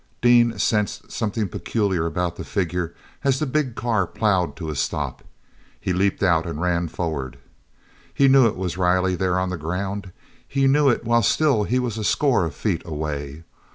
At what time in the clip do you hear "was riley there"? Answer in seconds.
8.57-9.37